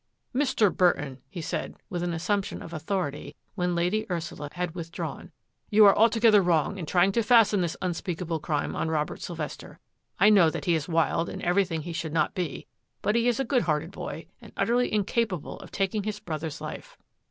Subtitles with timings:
[0.35, 0.75] "Mr.
[0.75, 5.31] Burton," he said, with an assumption of authority, when Lady Ursula had withdrawn,"
[5.69, 9.77] you are altogether wrong in trying to fasten this un speakable crime on Robert Sylvester.
[10.19, 12.65] I know that he is wild and everything he should not be,
[13.03, 16.97] but he is a good hearted boy and utterly incapable of taking his brother's life."